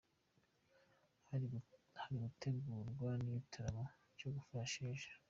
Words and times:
Hari 1.99 2.15
gutegurwa 2.23 3.09
n’igitaramo 3.21 3.83
cyo 4.17 4.29
gufasha 4.35 4.73
Sheja. 4.73 5.11